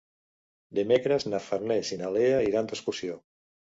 Dimecres 0.77 1.27
na 1.33 1.41
Farners 1.49 1.93
i 1.97 1.99
na 2.01 2.09
Lea 2.17 2.43
iran 2.49 2.73
d'excursió. 2.73 3.21